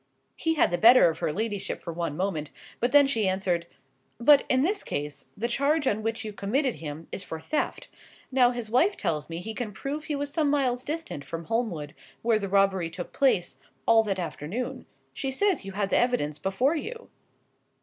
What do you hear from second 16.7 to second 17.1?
you."